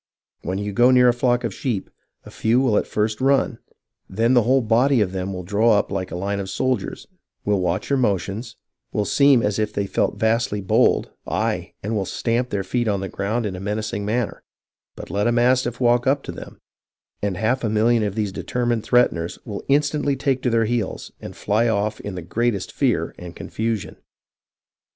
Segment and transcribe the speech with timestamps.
[0.41, 1.87] When you go near a flock of sheep,
[2.25, 3.59] a few will at first run,
[4.09, 7.05] then the whole body of them will draw up in a line like soldiers,
[7.45, 8.55] will watch your motions,
[8.91, 13.01] will seem as if they felt vastly bold, ay, and will stamp their feet on
[13.01, 14.41] the ground in a menac ing manner;
[14.95, 16.59] but let a mastiff walk up to them,
[17.21, 21.35] and half a million of these determined threateners will instantly take to their heels and
[21.35, 23.97] fly off in the greatest fear and confusion."